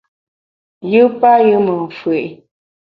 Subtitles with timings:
[0.91, 2.23] Yù payù me mfù’i.